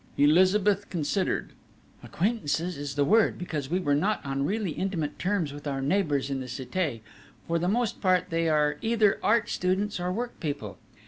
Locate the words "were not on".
3.77-4.45